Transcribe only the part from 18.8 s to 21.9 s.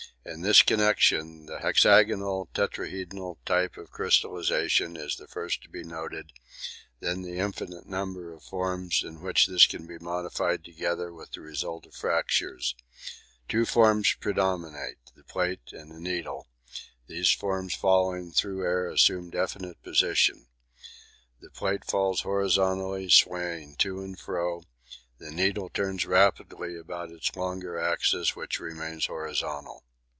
assume definite position the plate